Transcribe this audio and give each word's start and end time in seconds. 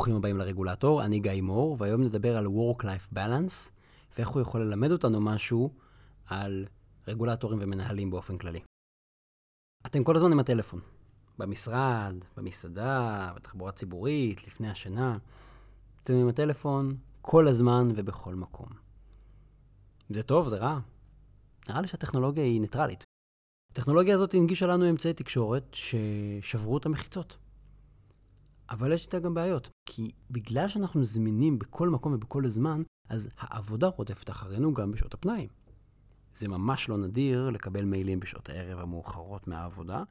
ברוכים 0.00 0.16
הבאים 0.16 0.36
לרגולטור, 0.36 1.04
אני 1.04 1.20
גיא 1.20 1.42
מור, 1.42 1.76
והיום 1.78 2.02
נדבר 2.02 2.36
על 2.36 2.46
Work-Life 2.46 3.14
Balance, 3.14 3.70
ואיך 4.16 4.28
הוא 4.28 4.42
יכול 4.42 4.60
ללמד 4.60 4.92
אותנו 4.92 5.20
משהו 5.20 5.74
על 6.26 6.66
רגולטורים 7.08 7.58
ומנהלים 7.62 8.10
באופן 8.10 8.38
כללי. 8.38 8.60
אתם 9.86 10.04
כל 10.04 10.16
הזמן 10.16 10.32
עם 10.32 10.38
הטלפון, 10.38 10.80
במשרד, 11.38 12.14
במסעדה, 12.36 13.32
בתחבורה 13.36 13.72
ציבורית, 13.72 14.46
לפני 14.46 14.70
השינה. 14.70 15.18
אתם 16.02 16.14
עם 16.14 16.28
הטלפון 16.28 16.96
כל 17.20 17.48
הזמן 17.48 17.88
ובכל 17.96 18.34
מקום. 18.34 18.68
זה 20.10 20.22
טוב, 20.22 20.48
זה 20.48 20.56
רע? 20.56 20.80
נראה 21.68 21.80
לי 21.80 21.88
שהטכנולוגיה 21.88 22.44
היא 22.44 22.60
ניטרלית. 22.60 23.04
הטכנולוגיה 23.72 24.14
הזאת 24.14 24.34
הנגישה 24.34 24.66
לנו 24.66 24.90
אמצעי 24.90 25.12
תקשורת 25.12 25.74
ששברו 25.74 26.78
את 26.78 26.86
המחיצות. 26.86 27.36
אבל 28.70 28.92
יש 28.92 29.06
איתה 29.06 29.18
גם 29.18 29.34
בעיות, 29.34 29.70
כי 29.86 30.10
בגלל 30.30 30.68
שאנחנו 30.68 31.04
זמינים 31.04 31.58
בכל 31.58 31.88
מקום 31.88 32.12
ובכל 32.12 32.48
זמן, 32.48 32.82
אז 33.08 33.28
העבודה 33.38 33.86
רודפת 33.86 34.30
אחרינו 34.30 34.74
גם 34.74 34.90
בשעות 34.90 35.14
הפנאי. 35.14 35.48
זה 36.34 36.48
ממש 36.48 36.88
לא 36.88 36.96
נדיר 36.96 37.48
לקבל 37.48 37.84
מיילים 37.84 38.20
בשעות 38.20 38.48
הערב 38.48 38.78
המאוחרות 38.78 39.48
מהעבודה, 39.48 40.02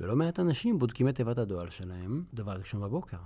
ולא 0.00 0.16
מעט 0.16 0.40
אנשים 0.40 0.78
בודקים 0.78 1.08
את 1.08 1.14
תיבת 1.14 1.38
הדואל 1.38 1.70
שלהם 1.70 2.24
דבר 2.34 2.52
ראשון 2.52 2.80
בבוקר. 2.80 3.18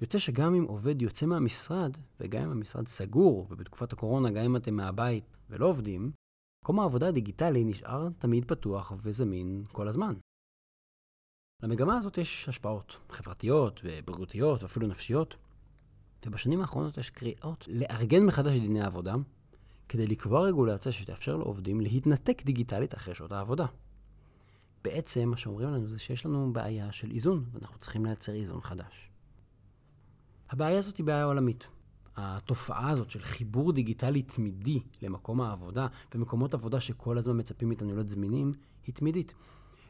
יוצא 0.00 0.18
שגם 0.18 0.54
אם 0.54 0.64
עובד 0.64 1.02
יוצא 1.02 1.26
מהמשרד, 1.26 1.96
וגם 2.20 2.42
אם 2.42 2.50
המשרד 2.50 2.88
סגור, 2.88 3.46
ובתקופת 3.50 3.92
הקורונה 3.92 4.30
גם 4.30 4.44
אם 4.44 4.56
אתם 4.56 4.74
מהבית 4.74 5.36
ולא 5.50 5.66
עובדים, 5.66 6.12
מקום 6.64 6.80
העבודה 6.80 7.08
הדיגיטלי 7.08 7.64
נשאר 7.64 8.08
תמיד 8.18 8.44
פתוח 8.44 8.92
וזמין 8.96 9.64
כל 9.72 9.88
הזמן. 9.88 10.14
למגמה 11.64 11.96
הזאת 11.96 12.18
יש 12.18 12.48
השפעות 12.48 12.98
חברתיות 13.10 13.80
ובריאותיות 13.84 14.62
ואפילו 14.62 14.86
נפשיות, 14.86 15.36
ובשנים 16.26 16.60
האחרונות 16.60 16.98
יש 16.98 17.10
קריאות 17.10 17.68
לארגן 17.68 18.26
מחדש 18.26 18.56
את 18.56 18.60
דיני 18.60 18.80
העבודה, 18.80 19.14
כדי 19.88 20.06
לקבוע 20.06 20.40
רגולציה 20.40 20.92
שתאפשר 20.92 21.36
לעובדים 21.36 21.80
להתנתק 21.80 22.42
דיגיטלית 22.42 22.94
אחרי 22.94 23.14
שעות 23.14 23.32
העבודה. 23.32 23.66
בעצם 24.84 25.28
מה 25.28 25.36
שאומרים 25.36 25.68
לנו 25.68 25.88
זה 25.88 25.98
שיש 25.98 26.26
לנו 26.26 26.52
בעיה 26.52 26.92
של 26.92 27.10
איזון, 27.10 27.44
ואנחנו 27.52 27.78
צריכים 27.78 28.04
לייצר 28.04 28.34
איזון 28.34 28.60
חדש. 28.60 29.10
הבעיה 30.50 30.78
הזאת 30.78 30.96
היא 30.96 31.06
בעיה 31.06 31.24
עולמית. 31.24 31.66
התופעה 32.16 32.90
הזאת 32.90 33.10
של 33.10 33.20
חיבור 33.20 33.72
דיגיטלי 33.72 34.22
תמידי 34.22 34.80
למקום 35.02 35.40
העבודה, 35.40 35.86
ומקומות 36.14 36.54
עבודה 36.54 36.80
שכל 36.80 37.18
הזמן 37.18 37.38
מצפים 37.38 37.68
מאיתנו 37.68 37.94
להיות 37.94 38.08
זמינים, 38.08 38.52
היא 38.86 38.94
תמידית. 38.94 39.34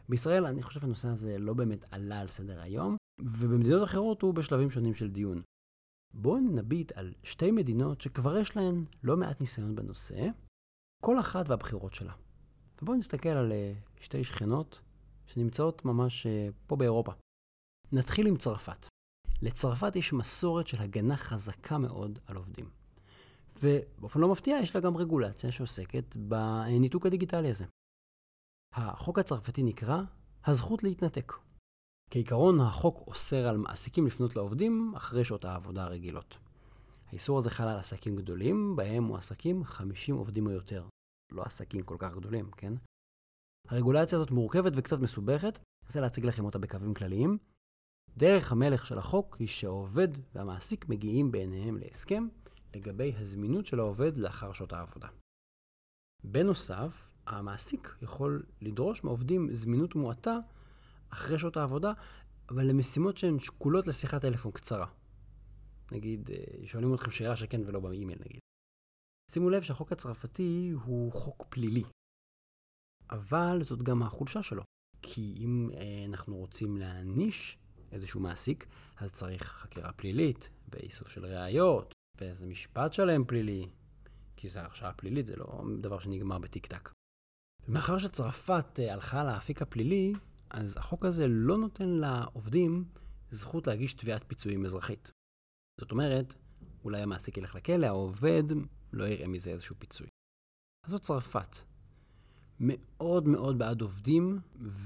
בישראל, 0.09 0.47
אני 0.47 0.63
חושב 0.63 0.81
שהנושא 0.81 1.09
הזה 1.09 1.39
לא 1.39 1.55
באמת 1.55 1.85
עלה 1.91 2.21
על 2.21 2.29
סדר 2.29 2.61
היום, 2.61 2.97
ובמדינות 3.21 3.85
אחרות 3.85 4.23
הוא 4.23 4.35
בשלבים 4.35 4.71
שונים 4.71 4.95
של 4.95 5.11
דיון. 5.11 5.43
בואו 6.15 6.41
נביט 6.41 6.93
על 6.93 7.13
שתי 7.23 7.51
מדינות 7.51 8.01
שכבר 8.01 8.37
יש 8.37 8.57
להן 8.57 8.85
לא 9.03 9.17
מעט 9.17 9.41
ניסיון 9.41 9.75
בנושא, 9.75 10.29
כל 11.03 11.21
אחת 11.21 11.49
והבחירות 11.49 11.95
שלה. 11.95 12.13
ובואו 12.83 12.97
נסתכל 12.97 13.29
על 13.29 13.53
אה, 13.53 13.73
שתי 14.01 14.25
שכנות 14.25 14.81
שנמצאות 15.27 15.85
ממש 15.85 16.27
אה, 16.27 16.49
פה 16.67 16.77
באירופה. 16.77 17.13
נתחיל 17.93 18.27
עם 18.27 18.37
צרפת. 18.37 18.87
לצרפת 19.43 19.97
יש 19.97 20.13
מסורת 20.13 20.67
של 20.67 20.83
הגנה 20.83 21.17
חזקה 21.17 21.79
מאוד 21.79 22.19
על 22.27 22.37
עובדים. 22.37 22.71
ובאופן 23.63 24.21
לא 24.21 24.29
מפתיע, 24.29 24.59
יש 24.63 24.75
לה 24.75 24.81
גם 24.81 24.97
רגולציה 24.97 25.53
שעוסקת 25.53 26.17
בניתוק 26.17 27.07
הדיגיטלי 27.07 27.51
הזה. 27.51 27.65
החוק 28.77 29.19
הצרפתי 29.19 29.63
נקרא 29.63 30.03
הזכות 30.45 30.83
להתנתק. 30.83 31.33
כעיקרון, 32.11 32.61
החוק 32.61 33.05
אוסר 33.07 33.49
על 33.49 33.57
מעסיקים 33.57 34.07
לפנות 34.07 34.37
לעובדים 34.37 34.93
אחרי 34.97 35.25
שעות 35.25 35.45
העבודה 35.45 35.85
הרגילות. 35.85 36.39
האיסור 37.09 37.39
הזה 37.39 37.51
חל 37.51 37.69
על 37.69 37.79
עסקים 37.79 38.17
גדולים, 38.17 38.77
בהם 38.77 39.03
מועסקים 39.03 39.65
50 39.65 40.15
עובדים 40.15 40.47
או 40.47 40.51
יותר. 40.51 40.87
לא 41.33 41.43
עסקים 41.43 41.83
כל 41.83 41.97
כך 41.99 42.15
גדולים, 42.15 42.51
כן? 42.51 42.73
הרגולציה 43.69 44.19
הזאת 44.19 44.31
מורכבת 44.31 44.73
וקצת 44.77 44.99
מסובכת, 44.99 45.59
רוצה 45.87 46.01
להציג 46.01 46.27
לכם 46.27 46.45
אותה 46.45 46.59
בקווים 46.59 46.95
כלליים. 46.95 47.39
דרך 48.17 48.53
המלך 48.53 48.87
של 48.87 48.99
החוק 48.99 49.37
היא 49.37 49.49
שהעובד 49.49 50.09
והמעסיק 50.35 50.89
מגיעים 50.89 51.33
בעיניהם 51.33 51.77
להסכם 51.77 52.29
לגבי 52.75 53.13
הזמינות 53.17 53.67
של 53.67 53.81
העובד 53.81 54.17
לאחר 54.17 54.53
שעות 54.53 54.73
העבודה. 54.73 55.09
בנוסף, 56.25 57.09
המעסיק 57.27 57.97
יכול 58.03 58.43
לדרוש 58.61 59.05
מעובדים 59.05 59.49
זמינות 59.53 59.95
מועטה 59.95 60.39
אחרי 61.11 61.39
שעות 61.39 61.57
העבודה, 61.57 61.93
אבל 62.49 62.65
למשימות 62.67 63.17
שהן 63.17 63.39
שקולות 63.39 63.87
לשיחת 63.87 64.23
טלפון 64.23 64.53
קצרה. 64.53 64.87
נגיד, 65.93 66.31
אה, 66.31 66.67
שואלים 66.67 66.95
אתכם 66.95 67.11
שאלה 67.11 67.37
שכן 67.37 67.61
ולא 67.67 67.81
באימייל 67.81 68.19
נגיד. 68.21 68.41
שימו 69.31 69.51
לב 69.51 69.63
שהחוק 69.63 69.93
הצרפתי 69.93 70.73
הוא 70.85 71.13
חוק 71.13 71.47
פלילי, 71.49 71.83
אבל 73.11 73.59
זאת 73.63 73.83
גם 73.83 74.03
החולשה 74.03 74.43
שלו. 74.43 74.63
כי 75.03 75.35
אם 75.39 75.71
אה, 75.75 76.05
אנחנו 76.09 76.37
רוצים 76.37 76.77
להעניש 76.77 77.59
איזשהו 77.93 78.21
מעסיק, 78.21 78.67
אז 78.97 79.13
צריך 79.13 79.43
חקירה 79.43 79.93
פלילית, 79.93 80.51
ואיסוף 80.69 81.09
של 81.09 81.27
ראיות, 81.27 81.93
ואיזה 82.19 82.47
משפט 82.47 82.93
שלם 82.93 83.25
פלילי, 83.25 83.71
כי 84.45 84.49
זו 84.49 84.61
הרשעה 84.61 84.93
פלילית, 84.93 85.27
זה 85.27 85.37
לא 85.37 85.63
דבר 85.81 85.99
שנגמר 85.99 86.39
בטיק 86.39 86.67
טק. 86.67 86.93
ומאחר 87.69 87.99
שצרפת 87.99 88.81
אה, 88.81 88.95
הלכה 88.95 89.25
לאפיק 89.25 89.63
הפלילי, 89.63 90.13
אז 90.51 90.77
החוק 90.77 91.05
הזה 91.05 91.27
לא 91.29 91.59
נותן 91.59 91.89
לעובדים 91.89 92.85
זכות 93.31 93.67
להגיש 93.67 93.95
תביעת 93.95 94.25
פיצויים 94.27 94.65
אזרחית. 94.65 95.11
זאת 95.81 95.93
אומרת, 95.93 96.35
אולי 96.85 97.03
המעסיק 97.03 97.37
ילך 97.37 97.55
לכלא, 97.55 97.87
העובד 97.87 98.43
לא 98.93 99.05
יראה 99.05 99.27
מזה 99.27 99.51
איזשהו 99.51 99.77
פיצוי. 99.79 100.07
אז 100.87 100.91
זאת 100.91 101.03
צרפת. 101.03 101.57
מאוד 102.61 103.29
מאוד 103.29 103.59
בעד 103.59 103.81
עובדים, 103.81 104.41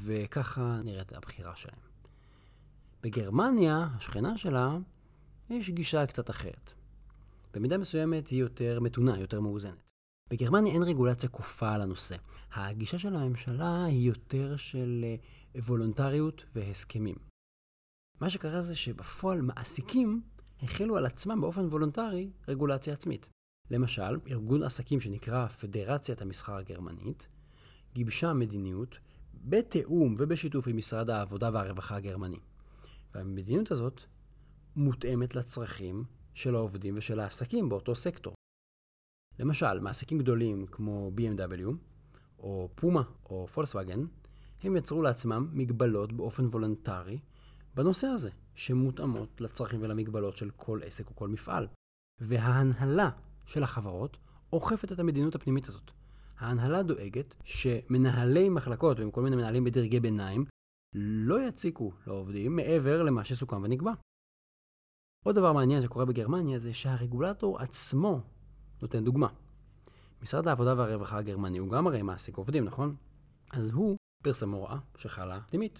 וככה 0.05 0.81
נראית 0.85 1.13
הבחירה 1.13 1.57
שלהם. 1.57 1.81
בגרמניה, 3.03 3.89
השכנה 3.97 4.39
שלה, 4.39 4.79
יש 5.51 5.71
גישה 5.71 6.07
קצת 6.07 6.31
אחרת. 6.31 6.73
במידה 7.53 7.79
מסוימת 7.79 8.29
היא 8.29 8.41
יותר 8.41 8.81
מתונה, 8.81 9.19
יותר 9.19 9.41
מאוזנת. 9.41 9.83
בגרמניה 10.31 10.73
אין 10.73 10.83
רגולציה 10.83 11.29
כופה 11.29 11.75
על 11.75 11.83
הנושא. 11.83 12.17
הגישה 12.53 12.99
של 12.99 13.17
הממשלה 13.17 13.85
היא 13.85 14.07
יותר 14.07 14.57
של 14.57 15.05
אה, 15.05 15.61
וולונטריות 15.61 16.45
והסכמים. 16.53 17.17
מה 18.21 18.31
שקרה 18.31 18.63
זה 18.63 18.77
שבפועל 18.77 19.43
מעסיקים 19.43 20.23
החלו 20.63 20.97
על 20.97 21.07
עצמם 21.07 21.41
באופן 21.41 21.65
וולונטרי 21.65 22.31
רגולציה 22.49 22.93
עצמית. 22.93 23.29
למשל, 23.71 24.19
ארגון 24.31 24.63
עסקים 24.63 25.01
שנקרא 25.01 25.47
פדרציית 25.47 26.23
המסחר 26.23 26.57
הגרמנית, 26.57 27.29
גיבשה 27.95 28.33
מדיניות 28.33 28.99
בתיאום 29.35 30.15
ובשיתוף 30.19 30.69
עם 30.69 30.77
משרד 30.77 31.11
העבודה 31.11 31.51
והרווחה 31.53 31.97
הגרמני. 31.97 32.39
והמדיניות 33.15 33.71
הזאת 33.71 34.03
מותאמת 34.77 35.37
לצרכים 35.37 36.05
של 36.39 36.55
העובדים 36.55 36.95
ושל 36.97 37.21
העסקים 37.21 37.69
באותו 37.69 37.95
סקטור. 37.95 38.35
למשל, 39.39 39.81
מעסיקים 39.81 40.19
גדולים 40.19 40.67
כמו 40.67 41.13
BMW, 41.17 41.73
או 42.39 42.71
פומה 42.75 43.03
או 43.31 43.47
פולקסווגן, 43.47 44.05
הם 44.63 44.77
יצרו 44.77 45.03
לעצמם 45.03 45.49
מגבלות 45.53 46.13
באופן 46.13 46.47
וולונטרי 46.47 47.19
בנושא 47.75 48.07
הזה, 48.07 48.31
שמותאמות 48.55 49.41
לצרכים 49.41 49.83
ולמגבלות 49.83 50.37
של 50.37 50.51
כל 50.51 50.81
עסק 50.85 51.11
או 51.11 51.17
כל 51.17 51.29
מפעל. 51.29 51.67
וההנהלה 52.21 53.11
של 53.47 53.63
החברות 53.63 54.19
אוכפת 54.53 54.93
את 54.93 54.99
המדיניות 54.99 55.35
הפנימית 55.35 55.67
הזאת. 55.67 55.91
ההנהלה 56.39 56.83
דואגת 56.83 57.35
שמנהלי 57.45 58.49
מחלקות 58.49 59.01
וכל 59.01 59.23
מיני 59.23 59.37
מנהלים 59.37 59.65
בדרגי 59.65 60.01
ביניים 60.01 60.45
לא 60.95 61.49
יציקו 61.49 61.93
לעובדים 62.07 62.57
מעבר 62.57 63.03
למה 63.03 63.25
שסוכם 63.25 63.63
ונקבע. 63.63 63.93
עוד 65.29 65.37
דבר 65.37 65.53
מעניין 65.53 65.83
שקורה 65.83 66.05
בגרמניה 66.05 66.59
זה 66.59 66.75
שהרגולטור 66.75 67.61
עצמו 67.61 68.21
נותן 68.83 69.05
דוגמה. 69.05 69.29
משרד 70.23 70.49
העבודה 70.49 70.75
והרווחה 70.77 71.19
הגרמני 71.19 71.59
הוא 71.59 71.71
גם 71.71 71.87
הרי 71.87 72.03
מעסיק 72.03 72.37
עובדים, 72.37 72.65
נכון? 72.65 72.97
אז 73.53 73.71
הוא 73.71 73.97
פרסם 74.25 74.51
הוראה 74.51 74.79
שחלה 74.97 75.41
פנימית. 75.41 75.79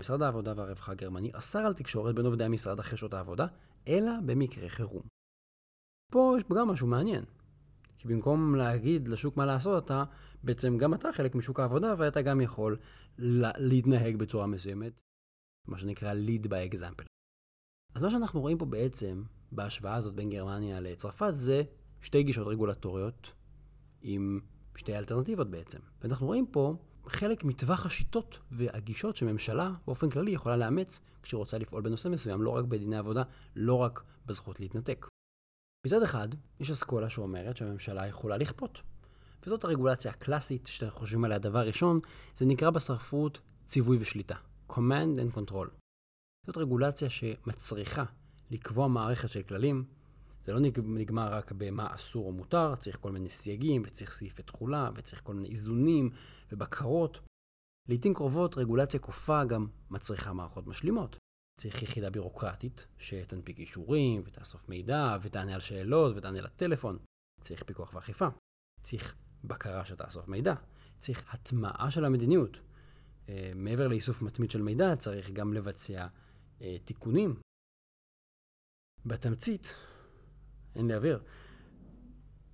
משרד 0.00 0.22
העבודה 0.22 0.52
והרווחה 0.56 0.92
הגרמני 0.92 1.30
אסר 1.34 1.58
על 1.58 1.74
תקשורת 1.74 2.14
בין 2.14 2.26
עובדי 2.26 2.44
המשרד 2.44 2.80
אחרי 2.80 2.98
שעות 2.98 3.14
העבודה, 3.14 3.46
אלא 3.88 4.12
במקרה 4.26 4.68
חירום. 4.68 5.02
פה 6.12 6.34
יש 6.36 6.44
גם 6.58 6.68
משהו 6.68 6.86
מעניין. 6.86 7.24
כי 7.98 8.08
במקום 8.08 8.54
להגיד 8.54 9.08
לשוק 9.08 9.36
מה 9.36 9.46
לעשות, 9.46 9.84
אתה 9.84 10.04
בעצם 10.44 10.78
גם 10.78 10.94
אתה 10.94 11.12
חלק 11.12 11.34
משוק 11.34 11.60
העבודה, 11.60 11.94
ואתה 11.98 12.22
גם 12.22 12.40
יכול 12.40 12.78
להתנהג 13.58 14.16
בצורה 14.16 14.46
מסוימת, 14.46 14.92
מה 15.68 15.78
שנקרא 15.78 16.12
lead 16.12 16.44
by 16.44 16.74
example. 16.74 17.11
אז 17.94 18.02
מה 18.02 18.10
שאנחנו 18.10 18.40
רואים 18.40 18.58
פה 18.58 18.64
בעצם, 18.64 19.22
בהשוואה 19.52 19.94
הזאת 19.94 20.14
בין 20.14 20.30
גרמניה 20.30 20.80
לצרפת, 20.80 21.30
זה 21.30 21.62
שתי 22.00 22.22
גישות 22.22 22.46
רגולטוריות 22.46 23.32
עם 24.02 24.40
שתי 24.76 24.96
אלטרנטיבות 24.98 25.50
בעצם. 25.50 25.78
ואנחנו 26.02 26.26
רואים 26.26 26.46
פה 26.46 26.76
חלק 27.06 27.44
מטווח 27.44 27.86
השיטות 27.86 28.38
והגישות 28.50 29.16
שממשלה 29.16 29.70
באופן 29.86 30.10
כללי 30.10 30.30
יכולה 30.30 30.56
לאמץ 30.56 31.00
כשהיא 31.22 31.38
רוצה 31.38 31.58
לפעול 31.58 31.82
בנושא 31.82 32.08
מסוים, 32.08 32.42
לא 32.42 32.50
רק 32.50 32.64
בדיני 32.64 32.96
עבודה, 32.96 33.22
לא 33.56 33.74
רק 33.74 34.02
בזכות 34.26 34.60
להתנתק. 34.60 35.06
מצד 35.86 36.02
אחד, 36.02 36.28
יש 36.60 36.70
אסכולה 36.70 37.10
שאומרת 37.10 37.56
שהממשלה 37.56 38.06
יכולה 38.06 38.36
לכפות. 38.36 38.80
וזאת 39.46 39.64
הרגולציה 39.64 40.10
הקלאסית 40.10 40.66
שאתם 40.66 40.90
חושבים 40.90 41.24
עליה 41.24 41.38
דבר 41.38 41.66
ראשון, 41.66 42.00
זה 42.34 42.46
נקרא 42.46 42.70
בספרות 42.70 43.40
ציווי 43.66 43.96
ושליטה. 44.00 44.34
Command 44.70 45.18
and 45.18 45.36
Control. 45.36 45.81
זאת 46.46 46.56
רגולציה 46.58 47.10
שמצריכה 47.10 48.04
לקבוע 48.50 48.88
מערכת 48.88 49.28
של 49.28 49.42
כללים. 49.42 49.84
זה 50.44 50.52
לא 50.52 50.60
נגמר 50.82 51.34
רק 51.34 51.52
במה 51.52 51.94
אסור 51.94 52.26
או 52.26 52.32
מותר, 52.32 52.76
צריך 52.76 52.98
כל 53.00 53.12
מיני 53.12 53.28
סייגים, 53.28 53.82
וצריך 53.86 54.12
סעיפי 54.12 54.42
תכולה, 54.42 54.90
וצריך 54.94 55.20
כל 55.24 55.34
מיני 55.34 55.48
איזונים 55.48 56.10
ובקרות. 56.52 57.20
לעיתים 57.88 58.14
קרובות 58.14 58.58
רגולציה 58.58 59.00
כופה 59.00 59.44
גם 59.44 59.66
מצריכה 59.90 60.32
מערכות 60.32 60.66
משלימות. 60.66 61.16
צריך 61.60 61.82
יחידה 61.82 62.10
בירוקרטית 62.10 62.86
שתנפיק 62.98 63.58
אישורים, 63.58 64.22
ותאסוף 64.24 64.68
מידע, 64.68 65.16
ותענה 65.22 65.54
על 65.54 65.60
שאלות, 65.60 66.16
ותענה 66.16 66.40
לטלפון. 66.40 66.98
צריך 67.40 67.62
פיקוח 67.62 67.94
ואכיפה. 67.94 68.28
צריך 68.82 69.14
בקרה 69.44 69.84
שתאסוף 69.84 70.28
מידע. 70.28 70.54
צריך 70.98 71.34
הטמעה 71.34 71.90
של 71.90 72.04
המדיניות. 72.04 72.60
אה, 73.28 73.52
מעבר 73.54 73.88
לאיסוף 73.88 74.22
מתמיד 74.22 74.50
של 74.50 74.62
מידע, 74.62 74.96
צריך 74.96 75.30
גם 75.30 75.52
לבצע 75.52 76.06
תיקונים. 76.84 77.40
בתמצית, 79.06 79.74
אין 80.74 80.86
לי 80.86 80.94
אוויר, 80.94 81.22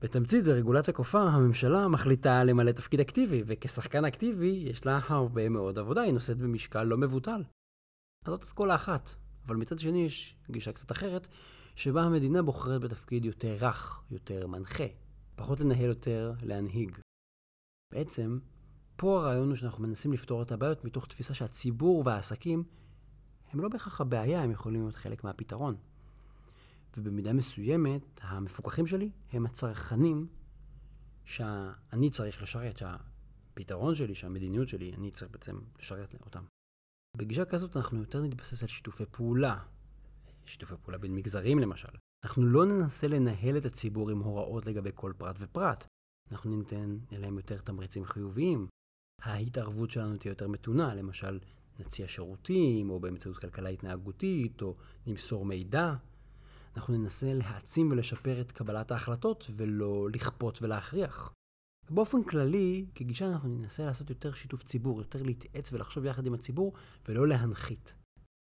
בתמצית 0.00 0.44
ברגולציה 0.44 0.94
כופה, 0.94 1.22
הממשלה 1.22 1.88
מחליטה 1.88 2.44
למלא 2.44 2.72
תפקיד 2.72 3.00
אקטיבי, 3.00 3.42
וכשחקן 3.46 4.04
אקטיבי 4.04 4.46
יש 4.46 4.86
לה 4.86 5.00
הרבה 5.08 5.48
מאוד 5.48 5.78
עבודה, 5.78 6.00
היא 6.00 6.12
נושאת 6.12 6.38
במשקל 6.38 6.84
לא 6.84 6.96
מבוטל. 6.96 7.44
אז 8.24 8.30
זאת 8.30 8.42
אסכולה 8.42 8.74
אחת, 8.74 9.10
אבל 9.46 9.56
מצד 9.56 9.78
שני 9.78 10.04
יש 10.04 10.36
גישה 10.50 10.72
קצת 10.72 10.92
אחרת, 10.92 11.28
שבה 11.74 12.02
המדינה 12.02 12.42
בוחרת 12.42 12.80
בתפקיד 12.80 13.24
יותר 13.24 13.56
רך, 13.60 14.02
יותר 14.10 14.46
מנחה, 14.46 14.86
פחות 15.36 15.60
לנהל 15.60 15.88
יותר, 15.88 16.32
להנהיג. 16.42 16.98
בעצם, 17.92 18.38
פה 18.96 19.20
הרעיון 19.20 19.48
הוא 19.48 19.56
שאנחנו 19.56 19.82
מנסים 19.82 20.12
לפתור 20.12 20.42
את 20.42 20.52
הבעיות 20.52 20.84
מתוך 20.84 21.06
תפיסה 21.06 21.34
שהציבור 21.34 22.02
והעסקים 22.06 22.64
הם 23.52 23.60
לא 23.60 23.68
בהכרח 23.68 24.00
הבעיה, 24.00 24.42
הם 24.42 24.50
יכולים 24.50 24.80
להיות 24.80 24.94
חלק 24.94 25.24
מהפתרון. 25.24 25.76
ובמידה 26.96 27.32
מסוימת, 27.32 28.20
המפוקחים 28.22 28.86
שלי 28.86 29.10
הם 29.32 29.46
הצרכנים 29.46 30.26
שאני 31.24 32.10
צריך 32.10 32.42
לשרת, 32.42 32.76
שהפתרון 32.76 33.94
שלי, 33.94 34.14
שהמדיניות 34.14 34.68
שלי, 34.68 34.94
אני 34.94 35.10
צריך 35.10 35.30
בעצם 35.30 35.58
לשרת 35.78 36.14
אותם. 36.24 36.44
בגישה 37.16 37.44
כזאת 37.44 37.76
אנחנו 37.76 37.98
יותר 37.98 38.22
נתבסס 38.22 38.62
על 38.62 38.68
שיתופי 38.68 39.04
פעולה, 39.10 39.58
שיתופי 40.46 40.74
פעולה 40.82 40.98
בין 40.98 41.14
מגזרים 41.14 41.58
למשל. 41.58 41.88
אנחנו 42.24 42.42
לא 42.46 42.66
ננסה 42.66 43.08
לנהל 43.08 43.56
את 43.56 43.64
הציבור 43.64 44.10
עם 44.10 44.18
הוראות 44.18 44.66
לגבי 44.66 44.90
כל 44.94 45.12
פרט 45.18 45.36
ופרט. 45.38 45.86
אנחנו 46.32 46.56
ניתן 46.56 46.98
להם 47.12 47.36
יותר 47.36 47.60
תמריצים 47.60 48.04
חיוביים. 48.04 48.68
ההתערבות 49.22 49.90
שלנו 49.90 50.16
תהיה 50.16 50.30
יותר 50.30 50.48
מתונה, 50.48 50.94
למשל 50.94 51.38
נציע 51.78 52.08
שירותים, 52.08 52.90
או 52.90 53.00
באמצעות 53.00 53.38
כלכלה 53.38 53.68
התנהגותית, 53.68 54.62
או 54.62 54.76
נמסור 55.06 55.44
מידע. 55.44 55.94
אנחנו 56.76 56.96
ננסה 56.96 57.34
להעצים 57.34 57.90
ולשפר 57.90 58.40
את 58.40 58.52
קבלת 58.52 58.90
ההחלטות, 58.90 59.46
ולא 59.56 60.08
לכפות 60.14 60.62
ולהכריח. 60.62 61.32
באופן 61.90 62.22
כללי, 62.22 62.86
כגישה 62.94 63.26
אנחנו 63.26 63.48
ננסה 63.48 63.86
לעשות 63.86 64.10
יותר 64.10 64.32
שיתוף 64.32 64.62
ציבור, 64.62 64.98
יותר 64.98 65.22
להתייעץ 65.22 65.72
ולחשוב 65.72 66.06
יחד 66.06 66.26
עם 66.26 66.34
הציבור, 66.34 66.72
ולא 67.08 67.28
להנחית. 67.28 67.94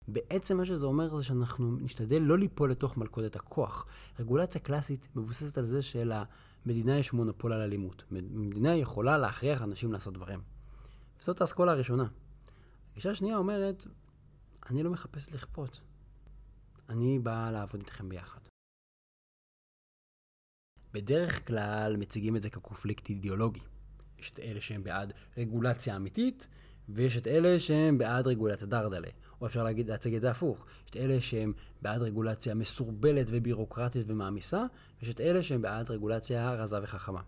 בעצם 0.07 0.57
מה 0.57 0.66
שזה 0.66 0.86
אומר 0.86 1.18
זה 1.18 1.24
שאנחנו 1.24 1.77
נשתדל 1.80 2.22
לא 2.22 2.38
ליפול 2.38 2.72
לתוך 2.72 2.98
מלכודת 2.98 3.36
הכוח. 3.36 3.86
רגולציה 4.19 4.62
קלאסית 4.62 5.07
מבוססת 5.16 5.57
על 5.57 5.66
זה 5.66 5.81
שלמדינה 5.81 6.98
יש 6.98 7.13
מונופול 7.13 7.54
על 7.54 7.62
אלימות. 7.62 8.04
מדינה 8.12 8.75
יכולה 8.75 9.18
להכריח 9.18 9.62
אנשים 9.62 9.94
לעשות 9.94 10.13
דברים. 10.13 10.42
וזאת 11.22 11.42
האסכולה 11.42 11.72
הראשונה. 11.72 12.06
הגישה 12.95 13.12
השנייה 13.12 13.38
אומרת, 13.38 13.86
אני 14.69 14.83
לא 14.83 14.92
מחפש 14.92 15.33
לכפות. 15.33 15.81
אני 16.89 17.19
בא 17.19 17.50
לעבוד 17.51 17.80
איתכם 17.80 18.09
ביחד. 18.09 18.39
בדרך 20.94 21.47
כלל 21.47 21.95
מציגים 21.97 22.36
את 22.36 22.42
זה 22.42 22.50
כקונפליקט 22.50 23.09
אידיאולוגי. 23.09 23.59
יש 24.19 24.31
את 24.31 24.39
אלה 24.39 24.62
שהם 24.62 24.83
בעד 24.83 25.13
רגולציה 25.38 25.95
אמיתית, 25.95 26.47
ויש 26.89 27.18
את 27.18 27.27
אלה 27.27 27.59
שהם 27.59 27.97
בעד 27.97 28.27
רגולציה 28.27 28.68
דרדלה. 28.68 29.09
או 29.41 29.45
אפשר 29.45 29.63
להגיד, 29.63 29.89
להציג 29.89 30.15
את 30.15 30.21
זה 30.21 30.31
הפוך. 30.31 30.65
יש 30.86 30.89
את 30.89 30.95
אלה 30.95 31.21
שהם 31.21 31.53
בעד 31.81 32.01
רגולציה 32.01 32.56
מסורבלת 32.56 33.27
ובירוקרטית 33.30 34.06
ומעמיסה, 34.07 34.65
ויש 35.00 35.09
את 35.09 35.19
אלה 35.19 35.44
שהם 35.44 35.62
בעד 35.62 35.91
רגולציה 35.91 36.53
רזה 36.53 36.83
וחכמה. 36.83 37.21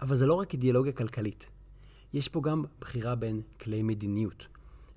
אבל 0.00 0.14
זה 0.14 0.26
לא 0.26 0.34
רק 0.34 0.52
אידיאולוגיה 0.52 0.92
כלכלית. 0.92 1.50
יש 2.14 2.28
פה 2.28 2.40
גם 2.40 2.64
בחירה 2.80 3.14
בין 3.14 3.42
כלי 3.60 3.82
מדיניות, 3.82 4.46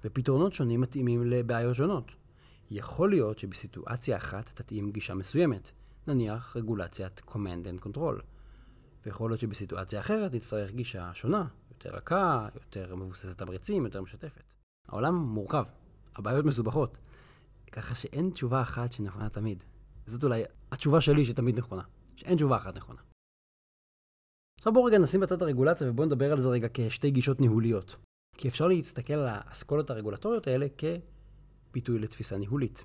ופתרונות 0.03 0.53
שונים 0.53 0.81
מתאימים 0.81 1.25
לבעיות 1.25 1.75
שונות. 1.75 2.11
יכול 2.71 3.09
להיות 3.09 3.39
שבסיטואציה 3.39 4.17
אחת 4.17 4.49
תתאים 4.53 4.91
גישה 4.91 5.13
מסוימת, 5.13 5.71
נניח 6.07 6.57
רגולציית 6.57 7.21
Command 7.27 7.65
and 7.65 7.85
Control. 7.85 8.21
ויכול 9.05 9.31
להיות 9.31 9.39
שבסיטואציה 9.39 9.99
אחרת 9.99 10.33
נצטרך 10.33 10.71
גישה 10.71 11.13
שונה, 11.13 11.47
יותר 11.71 11.89
רכה, 11.89 12.47
יותר 12.55 12.95
מבוססת 12.95 13.37
תמריצים, 13.37 13.85
יותר 13.85 14.01
משתפת. 14.01 14.53
העולם 14.87 15.15
מורכב, 15.15 15.65
הבעיות 16.15 16.45
מסובכות, 16.45 16.97
ככה 17.71 17.95
שאין 17.95 18.29
תשובה 18.29 18.61
אחת 18.61 18.91
שנכונה 18.91 19.29
תמיד. 19.29 19.63
זאת 20.05 20.23
אולי 20.23 20.43
התשובה 20.71 21.01
שלי 21.01 21.25
שתמיד 21.25 21.59
נכונה, 21.59 21.83
שאין 22.15 22.35
תשובה 22.35 22.57
אחת 22.57 22.77
נכונה. 22.77 23.01
עכשיו 24.57 24.73
בואו 24.73 24.83
רגע 24.83 24.97
נשים 24.97 25.19
בצד 25.19 25.41
הרגולציה 25.41 25.89
ובואו 25.89 26.07
נדבר 26.07 26.31
על 26.31 26.39
זה 26.39 26.49
רגע 26.49 26.67
כשתי 26.73 27.11
גישות 27.11 27.41
ניהוליות. 27.41 27.95
כי 28.37 28.47
אפשר 28.47 28.67
להסתכל 28.67 29.13
על 29.13 29.27
האסכולות 29.27 29.89
הרגולטוריות 29.89 30.47
האלה 30.47 30.67
כביטוי 30.77 31.99
לתפיסה 31.99 32.37
ניהולית. 32.37 32.83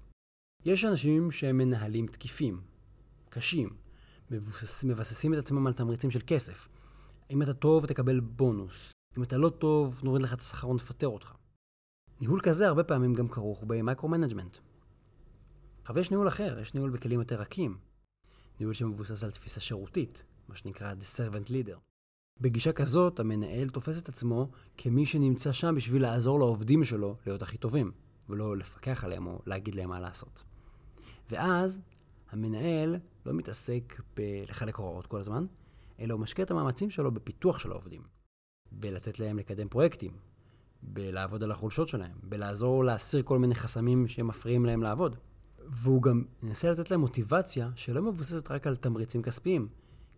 יש 0.65 0.85
אנשים 0.85 1.31
שהם 1.31 1.59
מנהלים 1.59 2.07
תקיפים, 2.07 2.61
קשים, 3.29 3.71
מבוסס, 4.31 4.85
מבססים 4.85 5.35
את 5.35 5.39
עצמם 5.39 5.67
על 5.67 5.73
תמריצים 5.73 6.11
של 6.11 6.21
כסף. 6.27 6.69
אם 7.31 7.43
אתה 7.43 7.55
טוב, 7.55 7.87
תקבל 7.87 8.21
בונוס. 8.21 8.93
אם 9.19 9.23
אתה 9.23 9.37
לא 9.37 9.49
טוב, 9.49 10.01
נוריד 10.05 10.23
לך 10.23 10.35
את 10.35 10.41
השכר 10.41 10.69
ונפטר 10.69 11.09
אותך. 11.09 11.35
ניהול 12.21 12.41
כזה 12.41 12.69
הרבה 12.69 12.85
פעמים 12.85 13.15
גם 13.15 13.29
כרוך 13.29 13.65
ב 13.67 13.72
micro-management. 13.72 14.57
אבל 15.89 16.01
יש 16.01 16.11
ניהול 16.11 16.29
אחר, 16.29 16.59
יש 16.59 16.75
ניהול 16.75 16.91
בכלים 16.91 17.21
יותר 17.21 17.41
רכים. 17.41 17.79
ניהול 18.61 18.75
שמבוסס 18.75 19.25
על 19.25 19.31
תפיסה 19.31 19.61
שירותית, 19.61 20.25
מה 20.49 20.57
שנקרא 20.57 20.95
The 21.01 21.17
Servant 21.17 21.49
Leader. 21.49 21.79
בגישה 22.41 22.73
כזאת, 22.73 23.21
המנהל 23.21 23.69
תופס 23.69 23.99
את 23.99 24.09
עצמו 24.09 24.51
כמי 24.77 25.07
שנמצא 25.07 25.53
שם 25.53 25.75
בשביל 25.75 26.03
לעזור 26.03 26.39
לעובדים 26.39 26.85
שלו 26.85 27.17
להיות 27.27 27.43
הכי 27.43 27.59
טובים, 27.59 27.93
ולא 28.29 28.57
לפקח 28.57 29.05
עליהם 29.05 29.27
או 29.27 29.43
להגיד 29.47 29.75
להם 29.75 29.89
מה 29.89 30.01
לעשות. 30.01 30.43
ואז 31.31 31.81
המנהל 32.31 32.97
לא 33.27 33.33
מתעסק 33.33 34.01
בלחלק 34.17 34.77
הוראות 34.77 35.07
כל 35.07 35.19
הזמן, 35.19 35.47
אלא 36.01 36.13
הוא 36.13 36.21
משקיע 36.21 36.45
את 36.45 36.51
המאמצים 36.51 36.91
שלו 36.91 37.11
בפיתוח 37.13 37.59
של 37.59 37.71
העובדים. 37.71 38.03
בלתת 38.73 39.19
להם 39.19 39.39
לקדם 39.39 39.69
פרויקטים, 39.69 40.13
בלעבוד 40.83 41.43
על 41.43 41.51
החולשות 41.51 41.89
שלהם, 41.89 42.17
בלעזור 42.23 42.85
להסיר 42.85 43.23
כל 43.23 43.39
מיני 43.39 43.55
חסמים 43.55 44.09
שמפריעים 44.09 44.65
להם 44.65 44.83
לעבוד. 44.83 45.17
והוא 45.67 46.03
גם 46.03 46.25
מנסה 46.43 46.73
לתת 46.73 46.91
להם 46.91 47.01
מוטיבציה 47.01 47.71
שלא 47.75 48.03
מבוססת 48.03 48.51
רק 48.51 48.67
על 48.67 48.77
תמריצים 48.77 49.23
כספיים, 49.23 49.69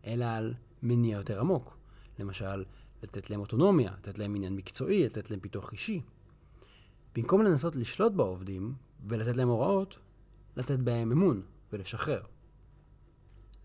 אלא 0.06 0.24
על 0.24 0.54
מניע 0.82 1.16
יותר 1.16 1.40
עמוק. 1.40 1.76
למשל, 2.18 2.64
לתת 3.02 3.30
להם 3.30 3.40
אוטונומיה, 3.40 3.92
לתת 3.92 4.18
להם 4.18 4.34
עניין 4.34 4.56
מקצועי, 4.56 5.04
לתת 5.06 5.30
להם 5.30 5.40
פיתוח 5.40 5.72
אישי. 5.72 6.02
במקום 7.14 7.42
לנסות 7.42 7.76
לשלוט 7.76 8.12
בעובדים 8.12 8.74
ולתת 9.08 9.36
להם 9.36 9.48
הוראות, 9.48 9.98
לתת 10.56 10.78
בהם 10.78 11.12
אמון 11.12 11.42
ולשחרר. 11.72 12.22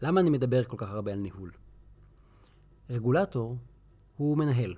למה 0.01 0.21
אני 0.21 0.29
מדבר 0.29 0.63
כל 0.63 0.77
כך 0.77 0.89
הרבה 0.89 1.13
על 1.13 1.19
ניהול? 1.19 1.51
רגולטור 2.89 3.57
הוא 4.17 4.37
מנהל, 4.37 4.75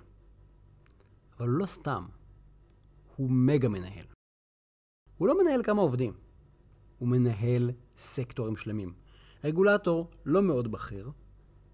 אבל 1.37 1.47
הוא 1.47 1.57
לא 1.57 1.65
סתם, 1.65 2.05
הוא 3.15 3.29
מגה 3.31 3.69
מנהל. 3.69 4.05
הוא 5.17 5.27
לא 5.27 5.43
מנהל 5.43 5.63
כמה 5.63 5.81
עובדים, 5.81 6.13
הוא 6.99 7.07
מנהל 7.07 7.71
סקטורים 7.97 8.55
שלמים. 8.55 8.93
רגולטור 9.43 10.09
לא 10.25 10.41
מאוד 10.41 10.71
בכיר, 10.71 11.11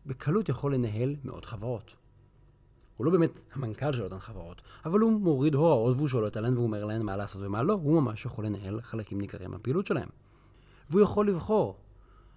בקלות 0.08 0.50
יכול 0.50 0.74
לנהל 0.74 1.16
מאות 1.24 1.46
חברות. 1.46 1.96
הוא 2.98 3.06
לא 3.06 3.12
באמת 3.12 3.42
המנכ"ל 3.54 3.94
של 3.94 4.04
אותן 4.04 4.20
חברות, 4.20 4.62
אבל 4.86 5.00
הוא 5.00 5.12
מוריד 5.12 5.56
הוראות 5.56 5.96
והוא 5.96 6.08
שולט 6.08 6.38
עליהן 6.38 6.54
והוא 6.54 6.66
אומר 6.66 6.86
להן 6.86 7.02
מה 7.02 7.18
לעשות 7.18 7.42
ומה 7.46 7.64
לא, 7.64 7.74
הוא 7.74 8.02
ממש 8.02 8.26
יכול 8.26 8.46
לנהל 8.46 8.82
חלקים 8.82 9.22
ניכרים 9.22 9.52
מהפעילות 9.52 9.88
שלהם. 9.88 10.10
והוא 10.90 11.02
יכול 11.02 11.28
לבחור 11.28 11.78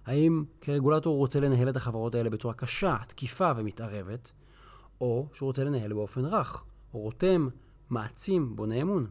האם 0.05 0.43
כרגולטור 0.61 1.13
הוא 1.13 1.19
רוצה 1.19 1.39
לנהל 1.39 1.69
את 1.69 1.75
החברות 1.75 2.15
האלה 2.15 2.29
בצורה 2.29 2.53
קשה, 2.53 2.97
תקיפה 3.07 3.51
ומתערבת, 3.55 4.31
או 5.01 5.27
שהוא 5.33 5.47
רוצה 5.47 5.63
לנהל 5.63 5.93
באופן 5.93 6.25
רך. 6.25 6.63
רותם, 6.91 7.47
מעצים, 7.89 8.55
בונה 8.55 8.81
אמון. 8.81 9.07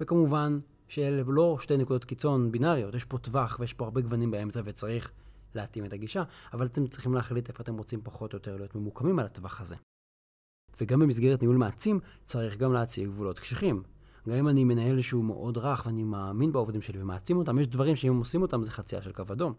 וכמובן 0.00 0.58
שאלה 0.88 1.22
לא 1.26 1.56
שתי 1.60 1.76
נקודות 1.76 2.04
קיצון 2.04 2.52
בינאריות, 2.52 2.94
יש 2.94 3.04
פה 3.04 3.18
טווח 3.18 3.56
ויש 3.60 3.74
פה 3.74 3.84
הרבה 3.84 4.00
גוונים 4.00 4.30
באמצע 4.30 4.60
וצריך 4.64 5.10
להתאים 5.54 5.84
את 5.84 5.92
הגישה, 5.92 6.22
אבל 6.52 6.66
אתם 6.66 6.86
צריכים 6.86 7.14
להחליט 7.14 7.48
איפה 7.48 7.62
אתם 7.62 7.76
רוצים 7.76 8.00
פחות 8.02 8.32
או 8.32 8.36
יותר 8.36 8.56
להיות 8.56 8.74
ממוקמים 8.74 9.18
על 9.18 9.26
הטווח 9.26 9.60
הזה. 9.60 9.76
וגם 10.80 11.00
במסגרת 11.00 11.42
ניהול 11.42 11.56
מעצים 11.56 12.00
צריך 12.24 12.56
גם 12.56 12.72
להציג 12.72 13.06
גבולות 13.06 13.38
קשיחים. 13.38 13.82
גם 14.28 14.34
אם 14.34 14.48
אני 14.48 14.64
מנהל 14.64 15.00
שהוא 15.00 15.24
מאוד 15.24 15.58
רך 15.58 15.86
ואני 15.86 16.04
מאמין 16.04 16.52
בעובדים 16.52 16.82
שלי 16.82 17.02
ומעצים 17.02 17.36
אותם, 17.36 17.58
יש 17.58 17.66
דברים 17.66 17.96
שאם 17.96 18.16
עושים 18.16 18.42
אותם 18.42 18.64
זה 18.64 18.70
חצייה 18.70 19.02
של 19.02 19.12
קו 19.12 19.22
אדום. 19.32 19.54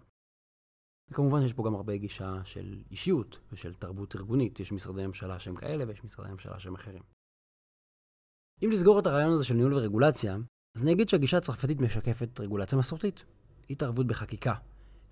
וכמובן 1.11 1.41
שיש 1.41 1.53
פה 1.53 1.63
גם 1.65 1.75
הרבה 1.75 1.97
גישה 1.97 2.41
של 2.43 2.83
אישיות 2.91 3.39
ושל 3.51 3.73
תרבות 3.73 4.15
ארגונית. 4.15 4.59
יש 4.59 4.71
משרדי 4.71 5.07
ממשלה 5.07 5.39
שהם 5.39 5.55
כאלה 5.55 5.85
ויש 5.87 6.03
משרדי 6.03 6.31
ממשלה 6.31 6.59
שהם 6.59 6.75
אחרים. 6.75 7.03
אם 8.63 8.69
לסגור 8.71 8.99
את 8.99 9.05
הרעיון 9.05 9.33
הזה 9.33 9.43
של 9.43 9.53
ניהול 9.53 9.73
ורגולציה, 9.73 10.37
אז 10.77 10.83
אני 10.83 10.93
אגיד 10.93 11.09
שהגישה 11.09 11.37
הצרפתית 11.37 11.81
משקפת 11.81 12.39
רגולציה 12.39 12.77
מסורתית. 12.77 13.25
התערבות 13.69 14.07
בחקיקה, 14.07 14.55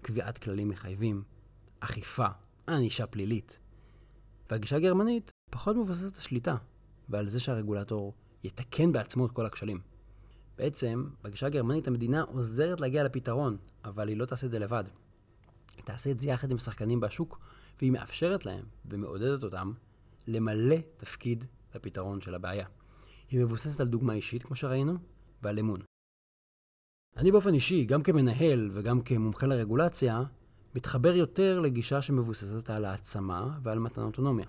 קביעת 0.02 0.38
כללים 0.38 0.70
מחייבים, 0.70 1.24
אכיפה, 1.80 2.28
ענישה 2.68 3.08
פלילית. 3.08 3.60
והגישה 4.50 4.76
הגרמנית 4.76 5.32
פחות 5.50 5.76
מבוססת 5.76 6.16
על 6.16 6.22
שליטה, 6.22 6.56
ועל 7.10 7.28
זה 7.28 7.40
שהרגולטור 7.40 8.14
יתקן 8.44 8.92
בעצמו 8.92 9.26
את 9.26 9.32
כל 9.32 9.46
הכשלים. 9.46 9.80
בעצם, 10.58 11.10
בגישה 11.24 11.48
הגרמנית 11.48 11.88
המדינה 11.88 12.22
עוזרת 12.22 12.82
להגיע 12.82 13.04
לפתרון, 13.04 13.58
אבל 13.86 14.08
היא 14.08 14.18
לא 14.18 14.26
תעשה 14.26 14.48
את 14.48 14.52
זה 14.52 14.60
לבד. 14.60 14.84
היא 15.78 15.84
תעשה 15.84 16.12
את 16.12 16.20
זה 16.20 16.30
יחד 16.30 16.52
עם 16.52 16.60
שחקנים 16.60 17.00
בשוק, 17.00 17.40
והיא 17.80 17.92
מאפשרת 17.92 18.46
להם 18.46 18.66
ומעודדת 18.86 19.44
אותם 19.44 19.74
למלא 20.28 20.78
תפקיד 20.98 21.46
בפתרון 21.74 22.22
של 22.22 22.36
הבעיה. 22.36 22.66
היא 23.30 23.40
מבוססת 23.40 23.80
על 23.80 23.88
דוגמה 23.88 24.14
אישית, 24.14 24.44
כמו 24.44 24.56
שראינו, 24.56 24.98
ועל 25.42 25.60
אמון. 25.60 25.89
אני 27.20 27.32
באופן 27.32 27.54
אישי, 27.54 27.86
גם 27.86 28.04
כמנהל 28.04 28.70
וגם 28.72 29.02
כמומחה 29.02 29.48
לרגולציה, 29.48 30.24
מתחבר 30.76 31.16
יותר 31.16 31.60
לגישה 31.60 32.02
שמבוססת 32.02 32.70
על 32.70 32.86
העצמה 32.86 33.60
ועל 33.64 33.80
מתן 33.80 34.02
אוטונומיה, 34.02 34.46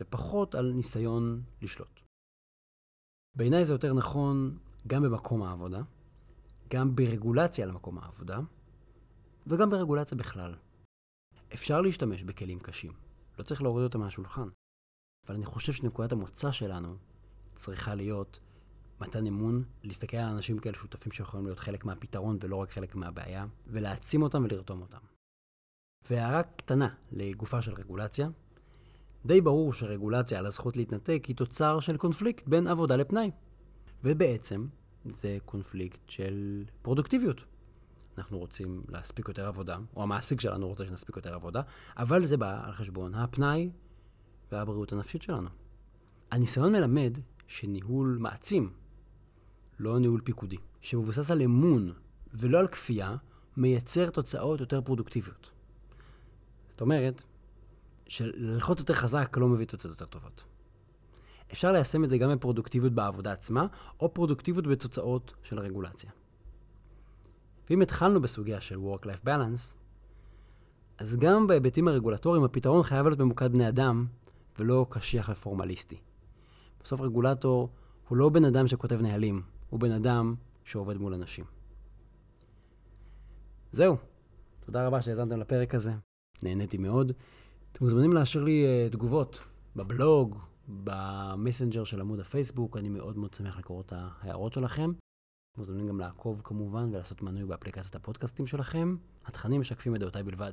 ופחות 0.00 0.54
על 0.54 0.72
ניסיון 0.72 1.42
לשלוט. 1.62 2.00
בעיניי 3.36 3.64
זה 3.64 3.72
יותר 3.74 3.94
נכון 3.94 4.58
גם 4.86 5.02
במקום 5.02 5.42
העבודה, 5.42 5.82
גם 6.70 6.96
ברגולציה 6.96 7.64
על 7.64 7.72
מקום 7.72 7.98
העבודה, 7.98 8.40
וגם 9.46 9.70
ברגולציה 9.70 10.18
בכלל. 10.18 10.54
אפשר 11.54 11.80
להשתמש 11.80 12.22
בכלים 12.22 12.58
קשים, 12.58 12.92
לא 13.38 13.44
צריך 13.44 13.62
להוריד 13.62 13.84
אותם 13.84 14.00
מהשולחן, 14.00 14.48
אבל 15.26 15.34
אני 15.34 15.44
חושב 15.44 15.72
שנקודת 15.72 16.12
המוצא 16.12 16.50
שלנו 16.50 16.96
צריכה 17.54 17.94
להיות 17.94 18.40
מתן 19.02 19.26
אמון, 19.26 19.64
להסתכל 19.82 20.16
על 20.16 20.28
אנשים 20.28 20.58
כאלה 20.58 20.74
שותפים 20.74 21.12
שיכולים 21.12 21.46
להיות 21.46 21.58
חלק 21.58 21.84
מהפתרון 21.84 22.38
ולא 22.40 22.56
רק 22.56 22.70
חלק 22.70 22.94
מהבעיה, 22.94 23.46
ולהעצים 23.66 24.22
אותם 24.22 24.44
ולרתום 24.44 24.80
אותם. 24.80 24.98
והערה 26.10 26.42
קטנה 26.42 26.88
לגופה 27.12 27.62
של 27.62 27.74
רגולציה, 27.74 28.28
די 29.26 29.40
ברור 29.40 29.72
שרגולציה 29.72 30.38
על 30.38 30.46
הזכות 30.46 30.76
להתנתק 30.76 31.24
היא 31.28 31.36
תוצר 31.36 31.80
של 31.80 31.96
קונפליקט 31.96 32.48
בין 32.48 32.66
עבודה 32.66 32.96
לפנאי. 32.96 33.30
ובעצם 34.04 34.66
זה 35.04 35.38
קונפליקט 35.44 36.08
של 36.08 36.64
פרודוקטיביות. 36.82 37.44
אנחנו 38.18 38.38
רוצים 38.38 38.82
להספיק 38.88 39.28
יותר 39.28 39.46
עבודה, 39.46 39.78
או 39.96 40.02
המעסיק 40.02 40.40
שלנו 40.40 40.68
רוצה 40.68 40.86
שנספיק 40.86 41.16
יותר 41.16 41.34
עבודה, 41.34 41.62
אבל 41.96 42.24
זה 42.24 42.36
בא 42.36 42.66
על 42.66 42.72
חשבון 42.72 43.14
הפנאי 43.14 43.70
והבריאות 44.52 44.92
הנפשית 44.92 45.22
שלנו. 45.22 45.48
הניסיון 46.30 46.72
מלמד 46.72 47.18
שניהול 47.46 48.16
מעצים, 48.20 48.72
לא 49.82 49.98
ניהול 49.98 50.20
פיקודי, 50.20 50.56
שמבוסס 50.80 51.30
על 51.30 51.42
אמון 51.42 51.92
ולא 52.34 52.58
על 52.58 52.66
כפייה, 52.66 53.16
מייצר 53.56 54.10
תוצאות 54.10 54.60
יותר 54.60 54.80
פרודוקטיביות. 54.80 55.50
זאת 56.68 56.80
אומרת, 56.80 57.22
שללחוץ 58.06 58.78
יותר 58.78 58.94
חזק 58.94 59.36
לא 59.36 59.48
מביא 59.48 59.66
תוצאות 59.66 59.90
יותר 59.90 60.04
טובות. 60.04 60.44
אפשר 61.52 61.72
ליישם 61.72 62.04
את 62.04 62.10
זה 62.10 62.18
גם 62.18 62.30
בפרודוקטיביות 62.32 62.92
בעבודה 62.92 63.32
עצמה, 63.32 63.66
או 64.00 64.14
פרודוקטיביות 64.14 64.66
בתוצאות 64.66 65.34
של 65.42 65.58
הרגולציה. 65.58 66.10
ואם 67.70 67.82
התחלנו 67.82 68.20
בסוגיה 68.20 68.60
של 68.60 68.76
Work-Life 68.76 69.26
Balance, 69.26 69.74
אז 70.98 71.16
גם 71.16 71.46
בהיבטים 71.46 71.88
הרגולטוריים 71.88 72.44
הפתרון 72.44 72.82
חייב 72.82 73.06
להיות 73.06 73.20
ממוקד 73.20 73.52
בני 73.52 73.68
אדם, 73.68 74.06
ולא 74.58 74.86
קשיח 74.90 75.28
ופורמליסטי. 75.32 75.96
בסוף 76.84 77.00
רגולטור 77.00 77.70
הוא 78.08 78.18
לא 78.18 78.28
בן 78.28 78.44
אדם 78.44 78.66
שכותב 78.66 79.00
נהלים, 79.00 79.42
הוא 79.72 79.80
בן 79.80 79.92
אדם 79.92 80.34
שעובד 80.64 80.96
מול 80.96 81.14
אנשים. 81.14 81.44
זהו, 83.72 83.96
תודה 84.60 84.86
רבה 84.86 85.02
שהאזנתם 85.02 85.40
לפרק 85.40 85.74
הזה, 85.74 85.92
נהניתי 86.42 86.78
מאוד. 86.78 87.12
אתם 87.72 87.84
מוזמנים 87.84 88.12
להשאיר 88.12 88.44
לי 88.44 88.64
uh, 88.64 88.92
תגובות 88.92 89.40
בבלוג, 89.76 90.38
במסנג'ר 90.68 91.84
של 91.84 92.00
עמוד 92.00 92.20
הפייסבוק, 92.20 92.76
אני 92.76 92.88
מאוד 92.88 93.18
מאוד 93.18 93.34
שמח 93.34 93.58
לקרוא 93.58 93.80
את 93.80 93.92
ההערות 93.92 94.52
שלכם. 94.52 94.92
מוזמנים 95.58 95.88
גם 95.88 96.00
לעקוב 96.00 96.40
כמובן 96.44 96.88
ולעשות 96.88 97.22
מנוי 97.22 97.44
באפליקציית 97.44 97.94
הפודקאסטים 97.94 98.46
שלכם. 98.46 98.96
התכנים 99.24 99.60
משקפים 99.60 99.94
את 99.94 100.00
דעותיי 100.00 100.22
בלבד. 100.22 100.52